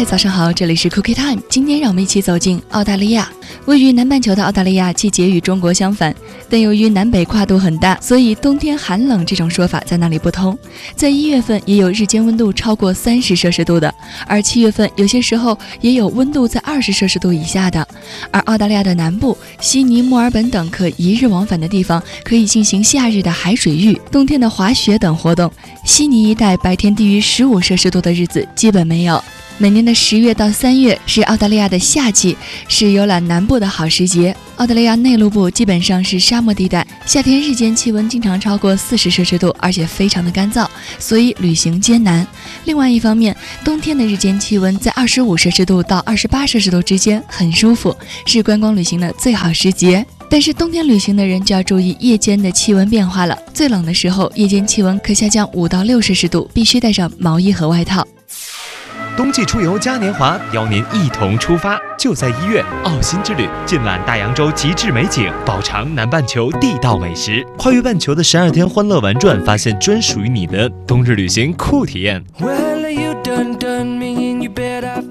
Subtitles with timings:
[0.00, 1.42] 嗨，早上好，这里是 Cookie Time。
[1.50, 3.30] 今天让我们一起走进澳大利亚。
[3.66, 6.16] 位于南半球的澳大利亚季节与中国相反，
[6.48, 10.58] 但由于南北跨度很大，所以冬天寒冷这种说法在那里不通。
[10.96, 13.94] 在一月份也有日间温度超过三十摄氏度的，
[14.26, 17.86] 而七月份有些时候也有温度在二十摄氏度以下的。
[18.30, 25.52] 而澳大利亚的南部，悉尼、墨尔本等可一日往返的地方，可以进行夏日的海水浴、冬天的滑雪等活动。
[25.84, 29.22] 悉尼一带白天低于十五摄氏度的日子基本没有。
[29.60, 32.34] 每年的十月到三月是澳大利亚的夏季，
[32.66, 34.34] 是游览南部的好时节。
[34.56, 40.66] 澳大利亚内陆部基本上是沙漠地带，夏天日间气温经常超过四十摄氏度，而且非常的干燥，
[40.98, 42.26] 所以旅行艰难。
[42.64, 50.02] 另外一方面，冬天的日间气温在二十五摄氏度到二十八摄氏度之间，很舒服，是观光旅行的最好时节。
[50.30, 58.06] 但是冬天旅行的人就要注意夜间的气温变化了，最冷的时候，夜间气温可下降五到六摄氏度，必须带上毛衣和外套。
[59.20, 72.24] 冬季出游嘉年华，邀您一同出发，就在一月，澳新之旅，尽览大洋洲极致美景，饱尝南半球地道美食，跨越半球的十二天欢乐玩转，发现专属于你的冬日旅行酷体验。
[72.38, 74.86] Well, you done done me bed.
[74.86, 75.09] I